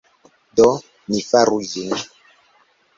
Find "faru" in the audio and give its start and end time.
1.29-1.63